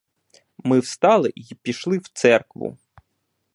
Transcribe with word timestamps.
Ми 0.63 0.79
встали 0.79 1.31
й 1.35 1.55
пішли 1.63 1.97
в 1.97 2.07
церкву. 2.13 2.77